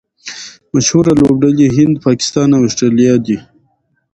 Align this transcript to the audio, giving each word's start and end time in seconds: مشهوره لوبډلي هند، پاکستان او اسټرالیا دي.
مشهوره 0.73 1.11
لوبډلي 1.19 1.67
هند، 1.75 1.93
پاکستان 2.05 2.49
او 2.57 2.61
اسټرالیا 2.67 3.13
دي. 3.25 3.37